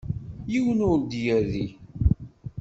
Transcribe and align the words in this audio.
Yiwen 0.51 0.79
ur 0.91 0.99
d-yerri. 1.01 1.65